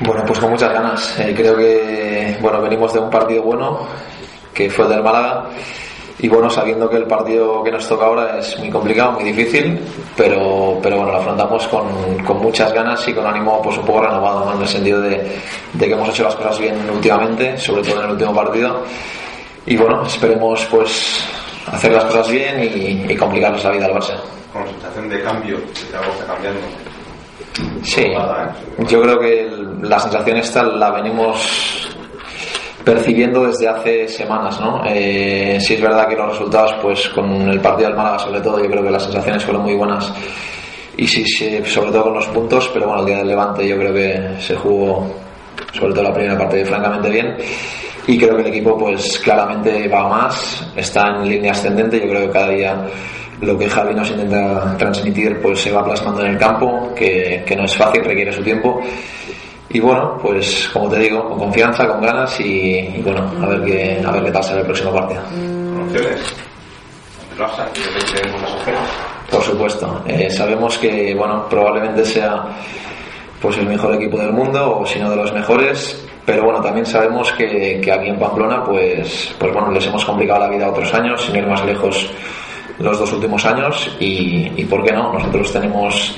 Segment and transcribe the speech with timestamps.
[0.00, 1.18] Bueno, pues con muchas ganas.
[1.20, 3.86] Eh, creo que bueno venimos de un partido bueno,
[4.54, 5.46] que fue el del Málaga.
[6.22, 9.80] Y bueno, sabiendo que el partido que nos toca ahora es muy complicado, muy difícil,
[10.14, 14.02] pero, pero bueno, lo afrontamos con, con muchas ganas y con ánimo pues un poco
[14.02, 15.38] renovado, en el sentido de,
[15.72, 18.82] de, que hemos hecho las cosas bien últimamente, sobre todo en el último partido.
[19.64, 21.24] Y bueno, esperemos pues
[21.72, 24.16] hacer las cosas bien y, y complicarles la vida al Barça.
[24.52, 26.89] Con la sensación de cambio, que está cambiando.
[27.82, 28.04] Sí,
[28.88, 29.50] yo creo que
[29.82, 31.88] la sensación esta la venimos
[32.84, 34.82] percibiendo desde hace semanas, ¿no?
[34.86, 38.62] Eh, sí es verdad que los resultados, pues con el partido del Málaga sobre todo,
[38.62, 40.12] yo creo que las sensaciones fueron muy buenas
[40.96, 43.76] y sí, sí, sobre todo con los puntos, pero bueno, el día del Levante yo
[43.76, 45.06] creo que se jugó
[45.72, 47.36] sobre todo la primera parte francamente bien
[48.06, 52.26] y creo que el equipo pues claramente va más, está en línea ascendente, yo creo
[52.26, 52.86] que cada día
[53.40, 57.56] lo que Javi nos intenta transmitir pues se va plasmando en el campo, que, que
[57.56, 58.80] no es fácil, requiere su tiempo.
[59.72, 63.64] Y bueno, pues como te digo, con confianza, con ganas y, y bueno, a ver
[63.64, 65.22] qué, a ver qué tal será el próximo partido.
[69.30, 72.44] Por supuesto, eh, sabemos que bueno, probablemente sea
[73.40, 76.84] pues el mejor equipo del mundo o si no de los mejores, pero bueno, también
[76.84, 80.92] sabemos que, que aquí en Pamplona pues, pues bueno, les hemos complicado la vida otros
[80.92, 82.10] años, sin ir más lejos
[82.80, 86.16] los dos últimos años y, y por qué no, nosotros tenemos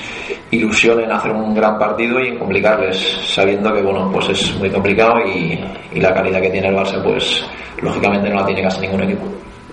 [0.51, 4.71] ilusión en hacer un gran partido y en complicarles, sabiendo que bueno, pues es muy
[4.71, 5.59] complicado y,
[5.93, 7.45] y la calidad que tiene el Barça, pues
[7.81, 9.25] lógicamente no la tiene casi ningún equipo.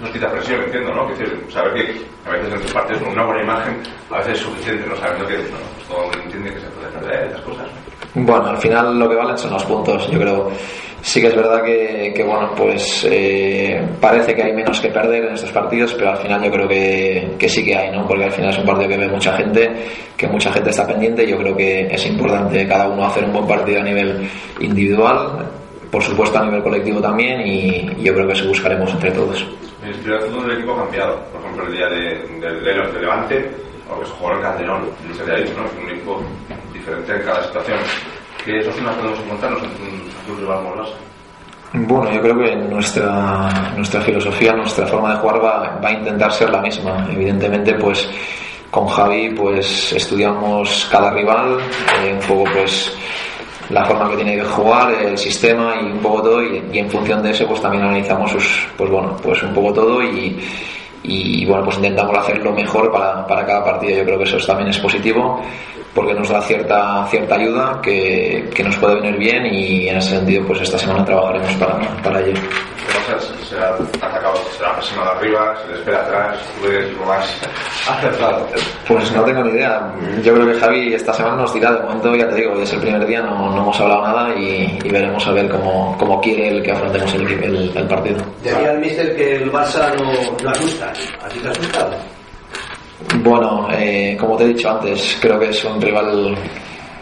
[0.02, 1.08] Nos quita presión, entiendo, ¿no?
[1.10, 3.78] Que saber que a veces en tus partidos con una buena imagen
[4.10, 4.96] a veces es suficiente, ¿no?
[4.96, 7.68] Sabiendo que no, pues todo el mundo entiende que se puede perder estas cosas.
[8.16, 10.52] Bueno, al final lo que valen son los puntos, yo creo.
[11.02, 15.26] Sí que es verdad que, que bueno, pues eh, parece que hay menos que perder
[15.26, 18.06] en estos partidos, pero al final yo creo que, que, sí que hay, ¿no?
[18.06, 19.72] Porque al final es un partido que ve mucha gente,
[20.18, 21.26] que mucha gente está pendiente.
[21.26, 24.30] Yo creo que es importante cada uno hacer un buen partido a nivel
[24.60, 25.48] individual,
[25.90, 29.48] por supuesto a nivel colectivo también, y yo creo que eso buscaremos entre todos.
[29.82, 31.18] El del equipo cambiado.
[31.32, 33.52] Por ejemplo, el día de, de, de, de Levante,
[33.90, 35.66] o que se jugó en Calderón, no se había dicho, ¿no?
[35.66, 36.22] Es un equipo
[36.74, 37.78] diferente en cada situación.
[38.46, 40.96] ¿Qué eso sí nos podemos encontrarnos en un rival Morlasa?
[41.74, 46.32] Bueno, yo creo que nuestra, nuestra filosofía, nuestra forma de jugar va, va a intentar
[46.32, 47.08] ser la misma.
[47.12, 48.10] Evidentemente, pues
[48.72, 51.58] con Javi pues estudiamos cada rival,
[52.04, 52.96] eh, un poco pues
[53.70, 56.90] la forma que tiene que jugar, el sistema y un poco todo y, y, en
[56.90, 60.40] función de eso pues también analizamos sus, pues bueno, pues un poco todo y,
[61.04, 63.98] y bueno pues intentamos hacer lo mejor para, para cada partido.
[63.98, 65.42] Yo creo que eso también es positivo
[65.94, 70.18] porque nos da cierta cierta ayuda que, que, nos puede venir bien y en ese
[70.18, 72.40] sentido pues esta semana trabajaremos para, para ello.
[73.50, 77.42] ¿Será atacado, será presionado arriba, se le espera atrás, tú eres lo más
[77.90, 78.48] acertado?
[78.88, 79.92] Pues no tengo ni idea.
[80.24, 82.74] Yo creo que Javi esta semana nos dirá, de momento ya te digo, hoy es
[82.74, 86.22] el primer día, no, no hemos hablado nada y, y, veremos a ver cómo, cómo
[86.22, 88.18] quiere el que afrontemos el, el, el partido.
[88.44, 90.12] Decía el míster que el Barça no,
[90.44, 90.94] no asusta,
[91.24, 91.92] ¿a ti te ha asustado?
[93.24, 96.36] Bueno, eh, como te he dicho antes, creo que es un rival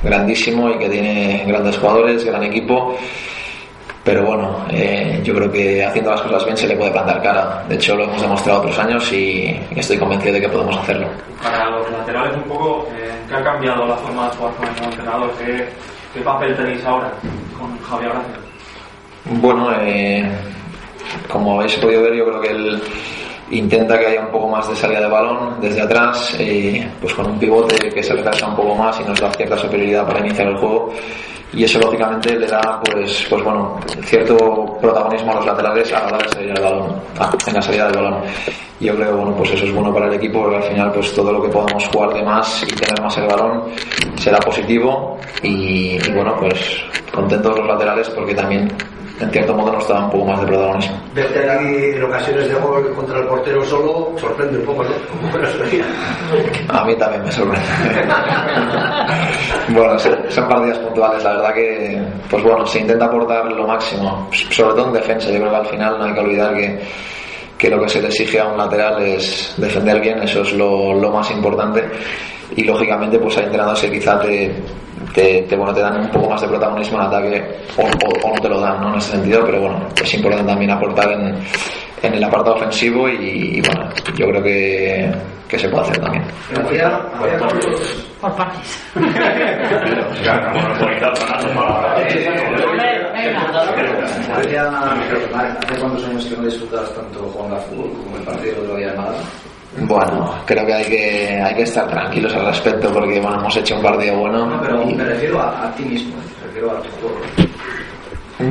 [0.03, 2.95] grandísimo y que tiene grandes jugadores, gran equipo.
[4.07, 7.62] Pero bueno, eh, yo creo que haciendo las cosas bien se le puede plantar cara.
[7.68, 11.09] De hecho, lo hemos demostrado otros años y estoy convencido de que podemos hacerlo.
[11.44, 14.84] Para los laterales, un poco, eh, ¿qué ha cambiado la forma de jugar con el
[14.85, 15.31] entrenador?
[15.38, 15.68] ¿Qué,
[16.13, 17.12] ¿Qué, papel tenéis ahora
[17.59, 18.35] con Javier Gracia?
[19.25, 20.31] Bueno, eh,
[21.28, 22.81] como habéis podido ver, yo creo que el
[23.52, 27.28] intenta que haya un poco más de salida de balón desde atrás, eh, pues con
[27.28, 30.47] un pivote que se retrasa un poco más y nos da cierta superioridad para iniciar
[30.47, 30.94] el juego.
[31.53, 36.07] Y eso lógicamente le da pues pues bueno cierto protagonismo a los laterales a la
[36.07, 38.22] hora de salir del balón ah, en la salida del balón.
[38.81, 41.31] Yo creo bueno pues eso es bueno para el equipo porque al final pues todo
[41.31, 43.63] lo que podamos jugar de más y tener más el balón
[44.18, 46.84] será positivo y bueno pues
[47.18, 48.72] contentos los laterales porque también
[49.20, 51.02] en cierto modo nos da un poco más de protagonismo.
[51.16, 54.90] Verte en ocasiones de gol contra el portero solo sorprende un poco, ¿no?
[56.80, 57.68] A mí también me sorprende.
[59.70, 64.75] bueno, son, partidas puntuales, la verdad que, pues bueno, se intenta aportar lo máximo, sobre
[64.75, 65.31] todo en defensa.
[65.31, 66.80] Yo creo que al final no hay que olvidar que,
[67.58, 70.94] que lo que se le exige a un lateral es defender bien, eso es lo,
[70.94, 71.84] lo más importante.
[72.56, 74.54] Y lógicamente, pues hay entrenadores que quizá te,
[75.18, 77.44] te, te, bueno, te dan un poco más de protagonismo en ataque
[77.75, 78.90] o, o, o, no te lo dan ¿no?
[78.90, 81.36] en ese sentido, pero bueno, es importante también aportar en,
[82.04, 85.12] en el apartado ofensivo y, y, bueno, yo creo que,
[85.48, 86.24] que se puede hacer también.
[88.22, 88.84] Por partes.
[95.34, 98.75] ¿Hace cuántos años que no disfrutas tanto jugando a fútbol como el partido de otro
[98.78, 99.18] día de Málaga?
[99.81, 103.75] Bueno, creo que hay que hay que estar tranquilos al respecto porque bueno hemos hecho
[103.75, 104.45] un partido bueno.
[104.45, 104.95] No, pero y...
[104.95, 106.15] me refiero a, a ti mismo.
[106.45, 107.18] refiero a tu juego.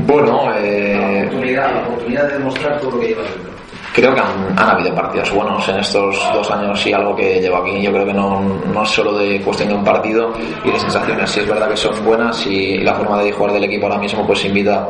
[0.06, 3.52] Bueno, La eh, oportunidad, la oportunidad de demostrar todo lo que llevas dentro.
[3.96, 7.56] Creo que han, han habido partidos buenos en estos dos años y algo que llevo
[7.56, 7.80] aquí.
[7.80, 11.30] Yo creo que no, no es solo de cuestión de un partido y de sensaciones.
[11.30, 14.26] Sí es verdad que son buenas y la forma de jugar del equipo ahora mismo
[14.26, 14.86] pues invita,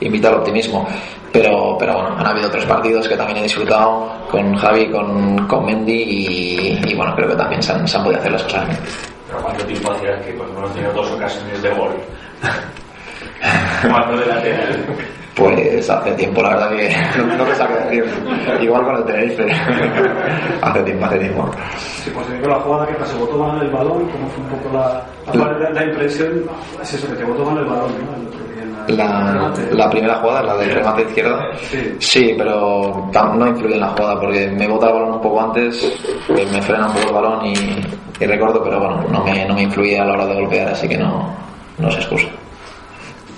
[0.00, 0.86] invita al optimismo.
[1.32, 5.64] Pero, pero bueno, han habido tres partidos que también he disfrutado con Javi, con, con
[5.64, 8.66] Mendy y, y bueno, creo que también se han, se han podido hacer las cosas
[8.68, 8.80] bien.
[9.42, 11.92] ¿cuánto tiempo hacía que pues, no hemos tenido dos ocasiones de gol?
[13.88, 14.86] Cuando de lateral.
[15.40, 18.62] Pues hace tiempo, la verdad que no, no te sé qué decir.
[18.62, 19.46] Igual con el Tenerife.
[20.62, 21.50] hace tiempo, hace tiempo.
[21.78, 24.76] Sí, pues digo la jugada que se botó mal el balón, como fue un poco
[24.76, 25.02] la,
[25.32, 26.42] la, la- la impresión,
[26.82, 28.16] es eso, que te botó mal el balón, ¿no?
[28.16, 28.62] El otro día
[29.70, 31.96] en la- primera jugada, la del remate izquierda, Sí.
[32.00, 35.40] sí, pero tam- no influye en la jugada porque me bota el balón un poco
[35.42, 37.54] antes, que me frena un poco el balón y,
[38.20, 40.88] y recorto, pero bueno, no me, no me influye a la hora de golpear, así
[40.88, 41.34] que no,
[41.78, 42.26] no se excusa.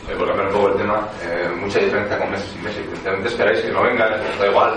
[0.09, 2.83] Eh, por cambiar un poco el tema, eh, mucha diferencia con Messi y.
[2.83, 4.73] Principalmente esperáis que no venga, os da igual,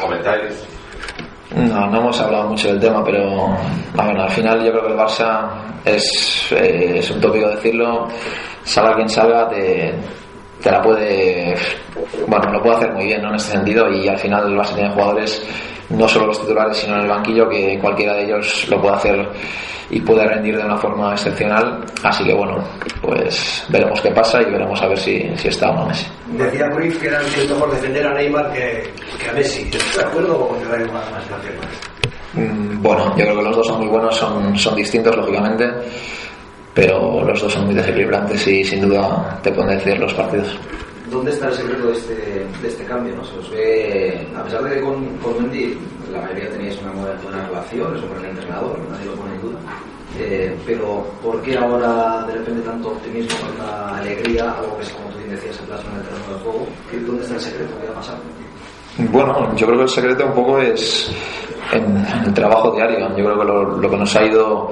[0.00, 0.68] comentáis.
[1.54, 3.56] No, no hemos hablado mucho del tema, pero
[4.06, 5.48] ver, al final yo creo que el Barça
[5.84, 8.08] es, eh, un tópico decirlo,
[8.62, 9.94] salga quien salga, te,
[10.62, 11.56] te la puede,
[12.26, 13.30] bueno, lo puede hacer muy bien ¿no?
[13.30, 15.44] en este sentido y al final el Barça tiene jugadores,
[15.90, 19.28] no solo los titulares, sino en el banquillo, que cualquiera de ellos lo puede hacer
[19.90, 22.56] y puede rendir de una forma excepcional, así que bueno,
[23.00, 26.06] pues veremos qué pasa y veremos a ver si, si está o no Messi.
[26.32, 28.90] Decía Cruyff que era el mejor defender a Neymar que,
[29.22, 29.62] que a Messi.
[29.62, 31.24] ¿Estás de acuerdo o te da igual más?
[32.34, 35.70] Mm, Bueno, yo creo que los dos son muy buenos, son, son distintos lógicamente,
[36.74, 40.58] pero los dos son muy desequilibrantes y sin duda te pueden decidir los partidos.
[41.10, 42.14] ¿Dónde está el secreto de este,
[42.62, 43.14] de este cambio?
[43.16, 43.24] ¿no?
[43.24, 45.78] Se os ve, a pesar de que con, con Mendy
[46.12, 49.58] la mayoría teníais una buena, relación, es un gran entrenador, nadie lo pone en duda.
[50.18, 55.08] Eh, pero ¿por qué ahora de repente tanto optimismo, tanta alegría, algo que es como
[55.10, 56.66] tú bien decías, se plasma en el terreno del juego?
[56.90, 57.74] ¿Qué- ¿Dónde está el secreto?
[57.82, 58.18] ¿Qué ha pasado?
[59.12, 61.12] Bueno, yo creo que el secreto un poco es
[61.72, 62.98] en el trabajo diario.
[63.10, 64.70] Yo creo que lo, lo que nos ha ido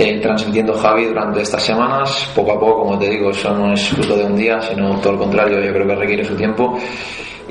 [0.00, 3.86] eh, transmitiendo Javi durante estas semanas, poco a poco, como te digo, eso no es
[3.88, 6.78] fruto de un día, sino todo lo contrario, yo creo que requiere su tiempo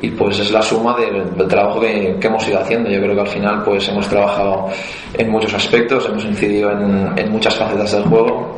[0.02, 2.90] y pues es la suma del, trabajo que, hemos ido haciendo.
[2.90, 4.68] Yo creo que al final pues hemos trabajado
[5.14, 8.58] en muchos aspectos, hemos incidido en, en muchas facetas del juego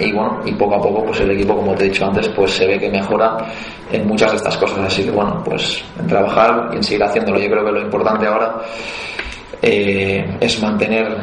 [0.00, 2.52] y bueno, y poco a poco pues el equipo, como te he dicho antes, pues
[2.52, 3.36] se ve que mejora
[3.92, 4.78] en muchas de estas cosas.
[4.80, 7.38] Así que bueno, pues en trabajar y en seguir haciéndolo.
[7.38, 8.56] Yo creo que lo importante ahora
[9.62, 11.16] eh, es mantener,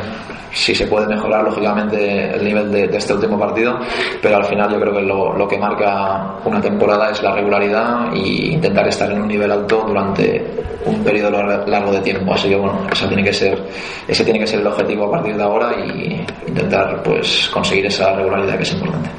[0.56, 3.78] si se puede mejorar lógicamente el nivel de, de este último partido,
[4.22, 8.14] pero al final yo creo que lo, lo que marca una temporada es la regularidad
[8.14, 10.44] y intentar estar en un nivel alto durante
[10.86, 12.34] un periodo lar- largo de tiempo.
[12.34, 13.62] Así que bueno, ese tiene que ser,
[14.08, 18.14] ese tiene que ser el objetivo a partir de ahora y intentar pues conseguir esa
[18.16, 19.10] regularidad que es importante.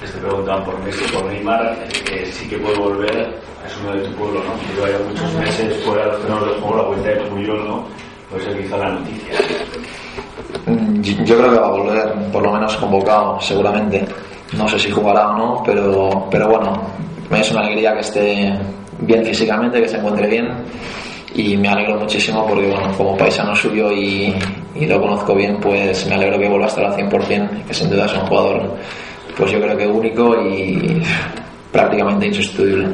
[0.00, 3.34] Te preguntaban por Messi, por Neymar, que sí que puede volver,
[3.66, 4.52] es uno de tu pueblo, ¿no?
[4.76, 7.84] Lleva ya muchos meses fuera de los terrenos juego, la vuelta de Puyol, ¿no?
[8.34, 9.34] Pues el que hizo la noticia.
[10.66, 14.04] Mm, Yo creo que va a volver, por lo menos convocado, seguramente.
[14.56, 16.80] No sé si jugará o no, pero, pero bueno,
[17.30, 18.52] me es una alegría que esté
[19.00, 20.48] bien físicamente, que se encuentre bien
[21.34, 24.34] y me alegro muchísimo porque, bueno, como paisano suyo y,
[24.76, 27.90] y lo conozco bien, pues me alegro que vuelva a estar al 100%, que sin
[27.90, 28.76] duda es un jugador,
[29.36, 31.02] pues yo creo que único y
[31.72, 32.86] prácticamente insustituible.